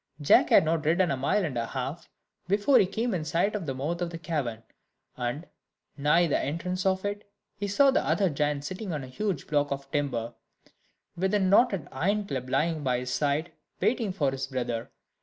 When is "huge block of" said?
9.07-9.91